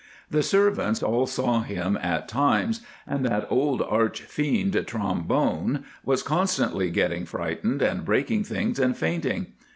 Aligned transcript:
"The 0.31 0.41
servants 0.41 1.03
all 1.03 1.27
saw 1.27 1.61
him 1.61 1.95
at 2.01 2.27
times, 2.27 2.81
and 3.05 3.23
that 3.23 3.45
old 3.51 3.83
arch 3.83 4.23
fiend, 4.23 4.73
Trombone, 4.87 5.83
was 6.03 6.23
constantly 6.23 6.89
getting 6.89 7.23
frightened, 7.23 7.83
and 7.83 8.03
breaking 8.03 8.45
things 8.45 8.79
and 8.79 8.97
fainting. 8.97 9.53